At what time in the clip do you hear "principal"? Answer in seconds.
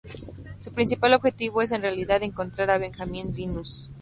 0.73-1.13